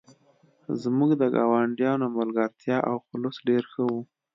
[0.81, 3.93] زموږ د ګاونډیانو ملګرتیا او خلوص ډیر ښه و